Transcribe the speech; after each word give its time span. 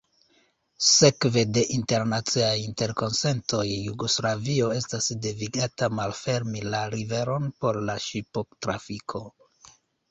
Sekve 0.85 1.43
de 1.57 1.63
internaciaj 1.75 2.55
interkonsentoj 2.61 3.67
Jugoslavio 3.69 4.73
estas 4.79 5.13
devigata 5.27 5.93
malfermi 6.01 6.67
la 6.73 6.85
riveron 6.99 7.51
por 7.63 7.83
la 7.91 8.01
ŝiptrafiko. 8.11 9.25